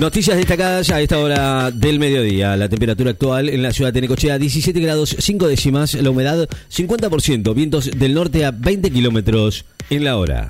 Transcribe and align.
Noticias 0.00 0.38
destacadas 0.38 0.88
a 0.88 1.02
esta 1.02 1.18
hora 1.18 1.70
del 1.70 1.98
mediodía. 1.98 2.56
La 2.56 2.70
temperatura 2.70 3.10
actual 3.10 3.50
en 3.50 3.62
la 3.62 3.70
ciudad 3.70 3.92
de 3.92 4.00
Necochea 4.00 4.38
17 4.38 4.80
grados 4.80 5.14
5 5.18 5.46
décimas, 5.46 5.92
la 5.92 6.08
humedad 6.08 6.48
50%, 6.74 7.52
vientos 7.54 7.90
del 7.90 8.14
norte 8.14 8.46
a 8.46 8.50
20 8.50 8.90
kilómetros 8.92 9.66
en 9.90 10.04
la 10.04 10.16
hora. 10.16 10.48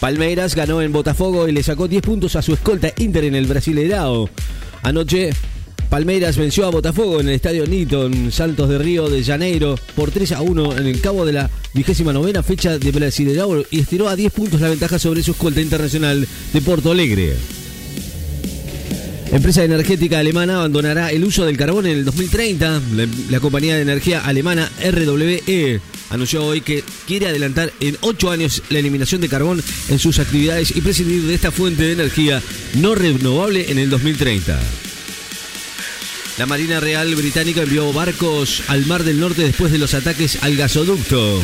Palmeiras 0.00 0.54
ganó 0.54 0.82
en 0.82 0.92
Botafogo 0.92 1.48
y 1.48 1.52
le 1.52 1.62
sacó 1.62 1.88
10 1.88 2.02
puntos 2.02 2.36
a 2.36 2.42
su 2.42 2.52
escolta 2.52 2.92
Inter 2.98 3.24
en 3.24 3.36
el 3.36 3.46
Brasileirao. 3.46 4.28
Anoche 4.82 5.30
Palmeiras 5.88 6.36
venció 6.36 6.66
a 6.66 6.70
Botafogo 6.70 7.20
en 7.20 7.28
el 7.28 7.34
estadio 7.34 7.66
Newton 7.66 8.30
Santos 8.30 8.68
de 8.68 8.78
Río 8.78 9.08
de 9.08 9.24
Janeiro 9.24 9.74
por 9.96 10.10
3 10.10 10.32
a 10.32 10.42
1 10.42 10.76
en 10.76 10.86
el 10.86 11.00
cabo 11.00 11.24
de 11.24 11.32
la 11.32 11.50
vigésima 11.72 12.12
novena 12.12 12.42
fecha 12.42 12.78
de 12.78 12.90
Brasileirao 12.92 13.64
y 13.70 13.80
estiró 13.80 14.08
a 14.08 14.16
10 14.16 14.32
puntos 14.32 14.60
la 14.60 14.68
ventaja 14.68 14.98
sobre 14.98 15.22
su 15.22 15.30
escolta 15.30 15.62
internacional 15.62 16.28
de 16.52 16.60
Porto 16.60 16.92
Alegre. 16.92 17.36
Empresa 19.32 19.64
energética 19.64 20.18
alemana 20.18 20.56
abandonará 20.56 21.10
el 21.10 21.24
uso 21.24 21.46
del 21.46 21.56
carbón 21.56 21.86
en 21.86 21.98
el 21.98 22.04
2030. 22.04 22.82
La, 22.94 23.08
la, 23.30 23.40
compañía 23.40 23.76
de 23.76 23.82
energía 23.82 24.20
alemana 24.24 24.70
RWE 24.82 25.80
anunció 26.10 26.44
hoy 26.44 26.60
que 26.60 26.84
quiere 27.06 27.28
adelantar 27.28 27.72
en 27.80 27.96
8 28.02 28.30
años 28.30 28.62
la 28.68 28.78
eliminación 28.78 29.22
de 29.22 29.28
carbón 29.28 29.62
en 29.88 29.98
sus 29.98 30.18
actividades 30.18 30.74
y 30.76 30.82
prescindir 30.82 31.22
de 31.22 31.34
esta 31.34 31.50
fuente 31.50 31.82
de 31.82 31.92
energía 31.92 32.42
no 32.74 32.94
renovable 32.94 33.70
en 33.70 33.78
el 33.78 33.88
2030. 33.88 34.58
La 36.38 36.46
Marina 36.46 36.78
Real 36.78 37.12
Británica 37.16 37.62
envió 37.62 37.92
barcos 37.92 38.62
al 38.68 38.86
Mar 38.86 39.02
del 39.02 39.18
Norte 39.18 39.42
después 39.42 39.72
de 39.72 39.78
los 39.78 39.92
ataques 39.94 40.38
al 40.40 40.56
gasoducto. 40.56 41.42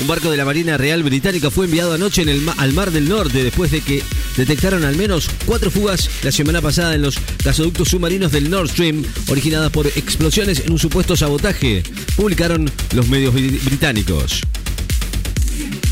Un 0.00 0.06
barco 0.08 0.32
de 0.32 0.36
la 0.36 0.44
Marina 0.44 0.76
Real 0.76 1.04
Británica 1.04 1.48
fue 1.48 1.66
enviado 1.66 1.92
anoche 1.92 2.22
en 2.22 2.28
el 2.28 2.42
al 2.56 2.72
Mar 2.72 2.90
del 2.90 3.08
Norte 3.08 3.44
después 3.44 3.70
de 3.70 3.82
que 3.82 4.02
detectaron 4.36 4.84
al 4.84 4.96
menos 4.96 5.30
cuatro 5.46 5.70
fugas 5.70 6.10
la 6.24 6.32
semana 6.32 6.60
pasada 6.60 6.96
en 6.96 7.02
los 7.02 7.18
gasoductos 7.44 7.90
submarinos 7.90 8.32
del 8.32 8.50
Nord 8.50 8.70
Stream, 8.70 9.04
originadas 9.28 9.70
por 9.70 9.86
explosiones 9.86 10.64
en 10.66 10.72
un 10.72 10.80
supuesto 10.80 11.16
sabotaje, 11.16 11.84
publicaron 12.16 12.68
los 12.94 13.08
medios 13.08 13.32
británicos. 13.32 14.42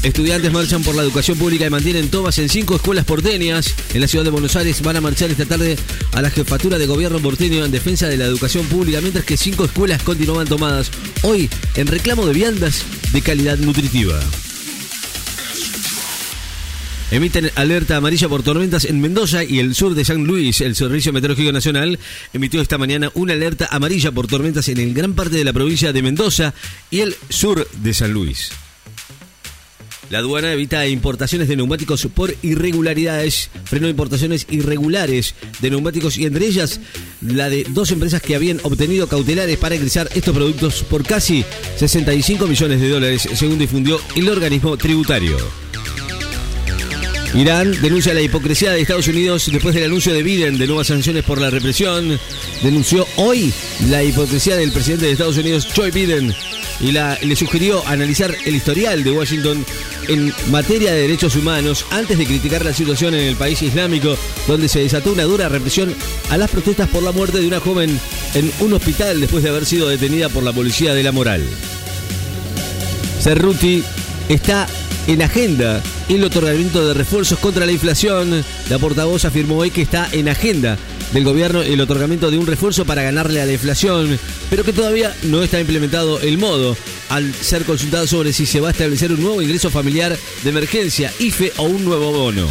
Estudiantes 0.02 0.52
marchan 0.52 0.82
por 0.82 0.94
la 0.94 1.02
educación 1.02 1.38
pública 1.38 1.64
y 1.66 1.70
mantienen 1.70 2.10
tomas 2.10 2.38
en 2.38 2.50
cinco 2.50 2.76
escuelas 2.76 3.06
porteñas. 3.06 3.74
En 3.94 4.02
la 4.02 4.06
ciudad 4.06 4.24
de 4.24 4.30
Buenos 4.30 4.54
Aires 4.54 4.82
van 4.82 4.96
a 4.96 5.00
marchar 5.00 5.30
esta 5.30 5.46
tarde 5.46 5.78
a 6.12 6.20
la 6.20 6.30
jefatura 6.30 6.76
de 6.78 6.86
gobierno 6.86 7.20
porteño 7.20 7.64
en 7.64 7.70
defensa 7.70 8.06
de 8.06 8.18
la 8.18 8.26
educación 8.26 8.66
pública, 8.66 9.00
mientras 9.00 9.24
que 9.24 9.38
cinco 9.38 9.64
escuelas 9.64 10.02
continúan 10.02 10.46
tomadas 10.46 10.90
hoy 11.22 11.48
en 11.76 11.86
reclamo 11.86 12.26
de 12.26 12.34
viandas 12.34 12.84
de 13.12 13.22
calidad 13.22 13.56
nutritiva. 13.56 14.20
Emiten 17.10 17.50
alerta 17.54 17.96
amarilla 17.96 18.28
por 18.28 18.42
tormentas 18.42 18.84
en 18.84 19.00
Mendoza 19.00 19.44
y 19.44 19.60
el 19.60 19.74
sur 19.74 19.94
de 19.94 20.04
San 20.04 20.24
Luis. 20.24 20.60
El 20.60 20.74
Servicio 20.74 21.12
Meteorológico 21.12 21.52
Nacional 21.52 21.98
emitió 22.32 22.60
esta 22.60 22.76
mañana 22.76 23.10
una 23.14 23.34
alerta 23.34 23.68
amarilla 23.70 24.10
por 24.10 24.26
tormentas 24.26 24.68
en 24.68 24.78
el 24.78 24.92
gran 24.92 25.14
parte 25.14 25.36
de 25.36 25.44
la 25.44 25.52
provincia 25.52 25.92
de 25.92 26.02
Mendoza 26.02 26.54
y 26.90 27.00
el 27.00 27.14
sur 27.28 27.68
de 27.72 27.94
San 27.94 28.12
Luis. 28.12 28.50
La 30.10 30.18
aduana 30.18 30.52
evita 30.52 30.86
importaciones 30.86 31.48
de 31.48 31.56
neumáticos 31.56 32.06
por 32.14 32.34
irregularidades, 32.42 33.50
frenó 33.64 33.88
importaciones 33.88 34.46
irregulares 34.50 35.34
de 35.60 35.70
neumáticos 35.70 36.18
y 36.18 36.26
entre 36.26 36.46
ellas 36.46 36.80
la 37.20 37.48
de 37.48 37.64
dos 37.70 37.90
empresas 37.90 38.20
que 38.20 38.34
habían 38.34 38.60
obtenido 38.62 39.08
cautelares 39.08 39.56
para 39.56 39.74
ingresar 39.74 40.08
estos 40.14 40.34
productos 40.34 40.82
por 40.82 41.04
casi 41.04 41.44
65 41.76 42.46
millones 42.46 42.80
de 42.80 42.88
dólares, 42.88 43.28
según 43.34 43.58
difundió 43.58 44.00
el 44.14 44.28
organismo 44.28 44.76
tributario. 44.76 45.36
Irán 47.34 47.72
denuncia 47.82 48.14
la 48.14 48.22
hipocresía 48.22 48.70
de 48.70 48.80
Estados 48.80 49.08
Unidos 49.08 49.50
después 49.50 49.74
del 49.74 49.84
anuncio 49.84 50.14
de 50.14 50.22
Biden 50.22 50.56
de 50.56 50.68
nuevas 50.68 50.86
sanciones 50.86 51.24
por 51.24 51.40
la 51.40 51.50
represión. 51.50 52.18
Denunció 52.62 53.04
hoy 53.16 53.52
la 53.88 54.04
hipocresía 54.04 54.56
del 54.56 54.70
presidente 54.70 55.06
de 55.06 55.12
Estados 55.12 55.36
Unidos, 55.36 55.66
Joe 55.74 55.90
Biden, 55.90 56.32
y 56.80 56.92
le 56.92 57.36
sugirió 57.36 57.86
analizar 57.86 58.34
el 58.44 58.54
historial 58.54 59.04
de 59.04 59.10
Washington 59.12 59.64
en 60.08 60.32
materia 60.50 60.92
de 60.92 61.02
derechos 61.02 61.36
humanos 61.36 61.86
antes 61.90 62.18
de 62.18 62.26
criticar 62.26 62.64
la 62.64 62.72
situación 62.72 63.14
en 63.14 63.22
el 63.22 63.36
país 63.36 63.62
islámico, 63.62 64.16
donde 64.46 64.68
se 64.68 64.80
desató 64.80 65.12
una 65.12 65.22
dura 65.24 65.48
represión 65.48 65.94
a 66.30 66.36
las 66.36 66.50
protestas 66.50 66.88
por 66.88 67.02
la 67.02 67.12
muerte 67.12 67.38
de 67.38 67.46
una 67.46 67.60
joven 67.60 67.98
en 68.34 68.52
un 68.60 68.72
hospital 68.74 69.20
después 69.20 69.42
de 69.42 69.50
haber 69.50 69.66
sido 69.66 69.88
detenida 69.88 70.28
por 70.28 70.42
la 70.42 70.52
policía 70.52 70.94
de 70.94 71.02
la 71.02 71.12
moral. 71.12 71.42
Cerruti 73.20 73.82
está 74.28 74.66
en 75.06 75.22
agenda 75.22 75.82
el 76.08 76.24
otorgamiento 76.24 76.86
de 76.86 76.94
refuerzos 76.94 77.38
contra 77.38 77.66
la 77.66 77.72
inflación. 77.72 78.44
La 78.68 78.78
portavoz 78.78 79.24
afirmó 79.24 79.58
hoy 79.58 79.70
que 79.70 79.82
está 79.82 80.08
en 80.12 80.28
agenda 80.28 80.76
del 81.12 81.24
gobierno 81.24 81.62
el 81.62 81.80
otorgamiento 81.80 82.30
de 82.30 82.38
un 82.38 82.46
refuerzo 82.46 82.84
para 82.84 83.02
ganarle 83.02 83.40
a 83.40 83.46
la 83.46 83.52
inflación, 83.52 84.18
pero 84.50 84.64
que 84.64 84.72
todavía 84.72 85.14
no 85.24 85.42
está 85.42 85.60
implementado 85.60 86.20
el 86.20 86.38
modo 86.38 86.76
al 87.08 87.34
ser 87.34 87.64
consultado 87.64 88.06
sobre 88.06 88.32
si 88.32 88.46
se 88.46 88.60
va 88.60 88.68
a 88.68 88.72
establecer 88.72 89.12
un 89.12 89.22
nuevo 89.22 89.42
ingreso 89.42 89.70
familiar 89.70 90.16
de 90.42 90.50
emergencia, 90.50 91.12
IFE 91.18 91.52
o 91.56 91.64
un 91.64 91.84
nuevo 91.84 92.12
bono. 92.12 92.48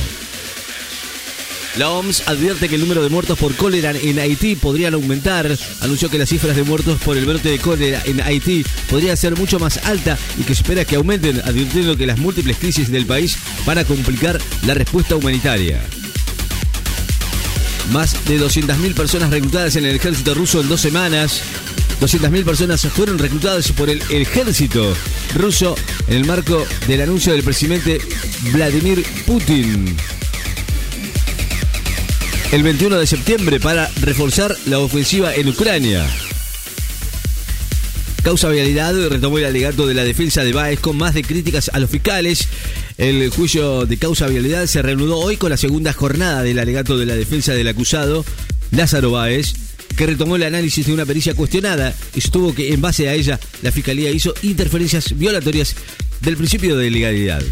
La 1.78 1.90
OMS 1.90 2.28
advierte 2.28 2.70
que 2.70 2.76
el 2.76 2.82
número 2.82 3.02
de 3.02 3.10
muertos 3.10 3.40
por 3.40 3.56
cólera 3.56 3.92
en 3.92 4.20
Haití 4.20 4.56
podrían 4.56 4.94
aumentar. 4.94 5.50
Anunció 5.82 6.08
que 6.08 6.20
las 6.20 6.30
cifras 6.30 6.56
de 6.56 6.62
muertos 6.64 7.02
por 7.02 7.18
el 7.18 7.26
brote 7.26 7.50
de 7.50 7.58
cólera 7.58 8.00
en 8.06 8.22
Haití 8.22 8.64
podría 8.92 9.16
ser 9.16 9.36
mucho 9.36 9.58
más 9.58 9.78
alta 9.86 10.16
y 10.38 10.44
que 10.44 10.54
espera 10.54 10.86
que 10.86 10.98
aumenten, 10.98 11.42
advirtiendo 11.44 11.98
que 11.98 12.06
las 12.06 12.20
múltiples 12.20 12.58
crisis 12.58 12.92
del 12.92 13.08
país 13.08 13.38
van 13.66 13.80
a 13.80 13.86
complicar 13.86 14.40
la 14.68 14.76
respuesta 14.76 15.16
humanitaria. 15.16 15.82
Más 17.92 18.24
de 18.26 18.40
200.000 18.40 18.94
personas 18.94 19.32
reclutadas 19.32 19.76
en 19.76 19.86
el 19.86 19.96
ejército 19.96 20.36
ruso 20.36 20.62
en 20.62 20.70
dos 20.70 20.80
semanas. 20.80 21.42
200.000 22.04 22.44
personas 22.44 22.82
fueron 22.82 23.18
reclutadas 23.18 23.72
por 23.72 23.90
el 23.90 24.02
ejército 24.10 24.94
ruso 25.36 25.74
en 26.10 26.18
el 26.18 26.26
marco 26.26 26.66
del 26.86 27.00
anuncio 27.00 27.32
del 27.32 27.44
presidente 27.44 28.02
Vladimir 28.52 29.06
Putin 29.26 29.96
el 32.52 32.62
21 32.62 33.00
de 33.00 33.08
septiembre 33.08 33.62
para 33.62 33.90
reforzar 34.02 34.54
la 34.66 34.80
ofensiva 34.80 35.34
en 35.34 35.48
Ucrania. 35.48 36.06
Causa 38.22 38.50
Vialidad 38.50 38.94
retomó 39.08 39.38
el 39.38 39.46
alegato 39.46 39.88
de 39.88 39.94
la 39.94 40.04
defensa 40.04 40.44
de 40.44 40.52
Baez 40.52 40.82
con 40.82 40.98
más 40.98 41.14
de 41.14 41.24
críticas 41.24 41.72
a 41.74 41.80
los 41.80 41.90
fiscales. 41.90 42.50
El 42.98 43.30
juicio 43.30 43.86
de 43.86 43.98
causa 43.98 44.28
vialidad 44.28 44.66
se 44.66 44.82
reanudó 44.82 45.20
hoy 45.20 45.38
con 45.38 45.52
la 45.52 45.58
segunda 45.58 45.94
jornada 45.94 46.44
del 46.44 46.60
alegato 46.60 46.98
de 46.98 47.06
la 47.06 47.16
defensa 47.16 47.54
del 47.54 47.70
acusado, 47.70 48.26
Lázaro 48.72 49.12
Báez, 49.12 49.56
que 49.96 50.06
retomó 50.06 50.36
el 50.36 50.44
análisis 50.44 50.86
de 50.86 50.94
una 50.94 51.06
pericia 51.06 51.34
cuestionada 51.34 51.94
y 52.16 52.22
sostuvo 52.22 52.54
que 52.54 52.74
en 52.74 52.82
base 52.82 53.10
a 53.10 53.14
ella 53.14 53.40
la 53.62 53.72
fiscalía 53.72 54.12
hizo 54.12 54.34
interferencias 54.42 55.18
violatorias 55.18 55.76
del 56.22 56.38
principio 56.38 56.78
de 56.78 56.90
legalidad. 56.90 57.44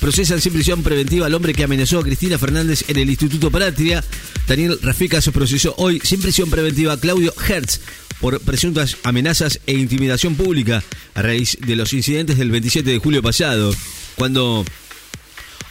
Procesan 0.00 0.40
sin 0.40 0.52
prisión 0.52 0.82
preventiva 0.82 1.26
al 1.26 1.34
hombre 1.34 1.54
que 1.54 1.62
amenazó 1.62 2.00
a 2.00 2.02
Cristina 2.02 2.36
Fernández 2.36 2.84
en 2.88 2.96
el 2.96 3.08
Instituto 3.08 3.52
Patria. 3.52 4.02
Daniel 4.48 4.78
Rafica 4.82 5.20
se 5.20 5.30
procesó 5.30 5.74
hoy 5.78 6.00
sin 6.02 6.20
prisión 6.20 6.50
preventiva 6.50 6.94
a 6.94 7.00
Claudio 7.00 7.32
Hertz 7.48 7.80
por 8.20 8.40
presuntas 8.40 8.96
amenazas 9.04 9.60
e 9.66 9.74
intimidación 9.74 10.34
pública 10.34 10.82
a 11.14 11.22
raíz 11.22 11.56
de 11.60 11.76
los 11.76 11.92
incidentes 11.92 12.36
del 12.36 12.50
27 12.50 12.90
de 12.90 12.98
julio 12.98 13.22
pasado, 13.22 13.72
cuando 14.16 14.64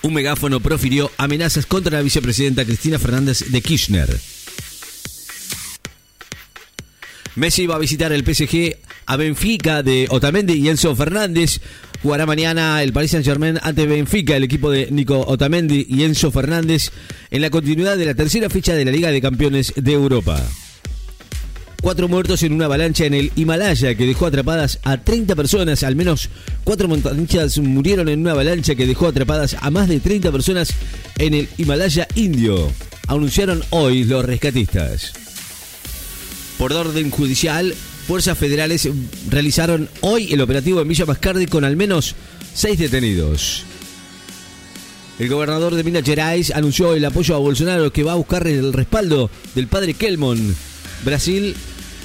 un 0.02 0.14
megáfono 0.14 0.60
profirió 0.60 1.12
amenazas 1.18 1.66
contra 1.66 1.98
la 1.98 2.04
vicepresidenta 2.04 2.66
Cristina 2.66 3.00
Fernández 3.00 3.46
de 3.50 3.62
Kirchner. 3.62 4.20
Messi 7.36 7.66
va 7.66 7.76
a 7.76 7.80
visitar 7.80 8.12
el 8.12 8.24
PSG 8.26 8.76
a 9.06 9.16
Benfica 9.16 9.84
de 9.84 10.08
Otamendi 10.10 10.54
y 10.54 10.70
Enzo 10.70 10.96
Fernández. 10.96 11.62
Jugará 12.02 12.26
mañana 12.26 12.82
el 12.84 12.94
Paris 12.94 13.12
Saint 13.12 13.26
Germain 13.26 13.60
ante 13.62 13.86
Benfica, 13.86 14.36
el 14.36 14.44
equipo 14.44 14.72
de 14.72 14.90
Nico 14.92 15.24
Otamendi 15.26 15.86
y 15.88 16.04
Enzo 16.04 16.32
Fernández, 16.32 16.92
en 17.30 17.42
la 17.42 17.50
continuidad 17.50 17.98
de 17.98 18.06
la 18.06 18.16
tercera 18.16 18.50
fecha 18.50 18.74
de 18.74 18.86
la 18.86 18.92
Liga 18.92 19.12
de 19.12 19.22
Campeones 19.22 19.74
de 19.76 19.94
Europa. 19.94 20.42
Cuatro 21.82 22.08
muertos 22.08 22.44
en 22.44 22.54
una 22.54 22.66
avalancha 22.66 23.06
en 23.06 23.14
el 23.14 23.32
Himalaya 23.36 23.96
que 23.96 24.06
dejó 24.06 24.28
atrapadas 24.28 24.80
a 24.84 24.98
30 24.98 25.36
personas. 25.36 25.84
Al 25.84 25.96
menos 25.96 26.30
cuatro 26.64 26.88
montañistas 26.88 27.58
murieron 27.58 28.08
en 28.10 28.20
una 28.22 28.32
avalancha 28.32 28.76
que 28.76 28.86
dejó 28.86 29.08
atrapadas 29.08 29.56
a 29.60 29.72
más 29.72 29.88
de 29.88 30.00
30 30.00 30.32
personas 30.32 30.74
en 31.18 31.34
el 31.34 31.50
Himalaya 31.58 32.08
indio. 32.14 32.72
Anunciaron 33.08 33.64
hoy 33.72 34.04
los 34.04 34.24
rescatistas. 34.24 35.21
Por 36.62 36.74
orden 36.74 37.10
judicial, 37.10 37.74
fuerzas 38.06 38.38
federales 38.38 38.88
realizaron 39.32 39.90
hoy 40.02 40.32
el 40.32 40.42
operativo 40.42 40.80
en 40.80 40.88
Villa 40.88 41.08
Mascardi 41.08 41.48
con 41.48 41.66
al 41.66 41.76
menos 41.76 42.14
seis 42.54 42.78
detenidos. 42.78 43.64
El 45.18 45.28
gobernador 45.28 45.74
de 45.74 45.84
Minas 45.84 46.04
Gerais 46.04 46.52
anunció 46.52 46.94
el 46.94 47.04
apoyo 47.04 47.34
a 47.34 47.40
Bolsonaro 47.40 47.92
que 47.92 48.04
va 48.04 48.12
a 48.12 48.18
buscar 48.18 48.46
el 48.46 48.74
respaldo 48.74 49.32
del 49.56 49.66
padre 49.66 49.96
Kelmon. 49.96 50.56
Brasil, 51.04 51.56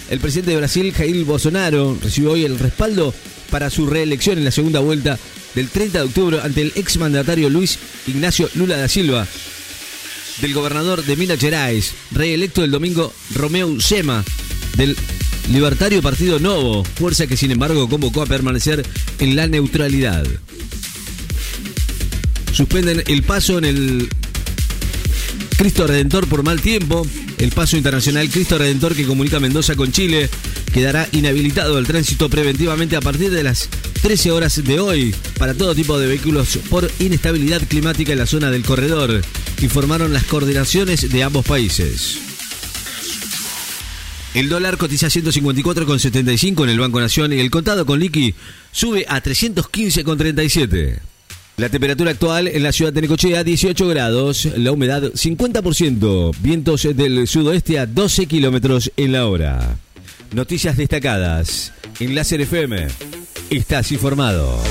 el 0.08 0.20
presidente 0.20 0.52
de 0.52 0.56
Brasil, 0.56 0.90
Jair 0.90 1.26
Bolsonaro, 1.26 1.98
recibió 2.02 2.32
hoy 2.32 2.46
el 2.46 2.58
respaldo 2.58 3.12
para 3.50 3.68
su 3.68 3.84
reelección 3.86 4.38
en 4.38 4.46
la 4.46 4.52
segunda 4.52 4.80
vuelta 4.80 5.18
del 5.54 5.68
30 5.68 5.98
de 5.98 6.04
octubre 6.06 6.40
ante 6.42 6.62
el 6.62 6.72
exmandatario 6.76 7.50
Luis 7.50 7.78
Ignacio 8.06 8.48
Lula 8.54 8.78
da 8.78 8.88
Silva, 8.88 9.26
del 10.40 10.54
gobernador 10.54 11.04
de 11.04 11.16
Minas 11.16 11.40
Gerais, 11.40 11.92
reelecto 12.10 12.64
el 12.64 12.70
domingo 12.70 13.12
Romeo 13.34 13.78
Sema, 13.80 14.24
del 14.76 14.96
Libertario 15.50 16.02
Partido 16.02 16.38
Novo, 16.38 16.84
fuerza 16.84 17.26
que 17.26 17.37
sin 17.37 17.50
embargo 17.50 17.88
convocó 17.88 18.23
a 18.23 18.26
permanecer 18.26 18.84
en 19.19 19.37
la 19.37 19.46
neutralidad. 19.46 20.26
Suspenden 22.52 23.02
el 23.06 23.23
paso 23.23 23.58
en 23.58 23.64
el 23.64 24.08
Cristo 25.56 25.87
Redentor 25.87 26.26
por 26.26 26.43
mal 26.43 26.61
tiempo. 26.61 27.06
El 27.38 27.50
paso 27.50 27.76
internacional 27.76 28.28
Cristo 28.31 28.58
Redentor 28.58 28.94
que 28.94 29.06
comunica 29.06 29.40
Mendoza 29.40 29.76
con 29.76 29.93
Chile 29.93 30.28
quedará 30.73 31.08
inhabilitado 31.12 31.78
el 31.78 31.87
tránsito 31.87 32.28
preventivamente 32.28 32.96
a 32.96 33.00
partir 33.00 33.31
de 33.31 33.43
las 33.43 33.69
13 34.02 34.31
horas 34.31 34.62
de 34.62 34.81
hoy 34.81 35.14
para 35.38 35.55
todo 35.55 35.75
tipo 35.75 35.99
de 35.99 36.06
vehículos 36.06 36.58
por 36.69 36.90
inestabilidad 36.99 37.62
climática 37.67 38.12
en 38.12 38.19
la 38.19 38.26
zona 38.26 38.50
del 38.50 38.62
corredor, 38.62 39.23
informaron 39.62 40.12
las 40.12 40.25
coordinaciones 40.25 41.11
de 41.11 41.23
ambos 41.23 41.44
países. 41.46 42.35
El 44.36 44.50
dólar 44.50 44.76
cotiza 44.76 45.06
154,75 45.06 46.64
en 46.64 46.68
el 46.68 46.78
Banco 46.78 47.00
Nación 47.00 47.32
y 47.32 47.40
el 47.40 47.50
contado 47.50 47.86
con 47.86 47.98
liqui 47.98 48.34
sube 48.70 49.06
a 49.08 49.22
315,37. 49.22 50.98
La 51.56 51.70
temperatura 51.70 52.10
actual 52.10 52.46
en 52.46 52.62
la 52.62 52.70
ciudad 52.70 52.92
de 52.92 53.00
Necochea 53.00 53.42
18 53.42 53.88
grados, 53.88 54.44
la 54.58 54.72
humedad 54.72 55.04
50%, 55.04 56.36
vientos 56.40 56.82
del 56.82 57.26
sudoeste 57.26 57.78
a 57.78 57.86
12 57.86 58.26
kilómetros 58.26 58.92
en 58.98 59.12
la 59.12 59.26
hora. 59.26 59.78
Noticias 60.32 60.76
destacadas 60.76 61.72
en 61.98 62.14
Láser 62.14 62.42
FM. 62.42 62.88
Estás 63.48 63.90
informado. 63.90 64.62